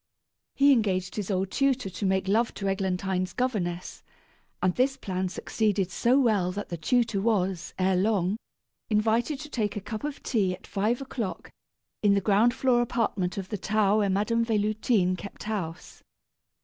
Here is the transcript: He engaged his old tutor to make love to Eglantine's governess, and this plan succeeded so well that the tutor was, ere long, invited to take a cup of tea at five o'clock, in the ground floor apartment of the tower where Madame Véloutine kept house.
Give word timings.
He 0.55 0.71
engaged 0.71 1.15
his 1.15 1.29
old 1.29 1.51
tutor 1.51 1.87
to 1.87 2.05
make 2.07 2.27
love 2.27 2.55
to 2.55 2.67
Eglantine's 2.67 3.33
governess, 3.33 4.01
and 4.59 4.73
this 4.73 4.97
plan 4.97 5.29
succeeded 5.29 5.91
so 5.91 6.17
well 6.19 6.51
that 6.53 6.69
the 6.69 6.75
tutor 6.77 7.21
was, 7.21 7.75
ere 7.77 7.95
long, 7.95 8.37
invited 8.89 9.39
to 9.41 9.49
take 9.49 9.75
a 9.75 9.79
cup 9.79 10.03
of 10.03 10.23
tea 10.23 10.55
at 10.55 10.65
five 10.65 11.01
o'clock, 11.01 11.51
in 12.01 12.15
the 12.15 12.19
ground 12.19 12.51
floor 12.55 12.81
apartment 12.81 13.37
of 13.37 13.49
the 13.49 13.59
tower 13.59 13.99
where 13.99 14.09
Madame 14.09 14.43
Véloutine 14.43 15.15
kept 15.15 15.43
house. 15.43 16.01